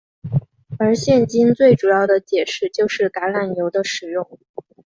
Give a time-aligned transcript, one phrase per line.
[0.79, 4.39] 而现今最主要的解释就是橄榄油的使用。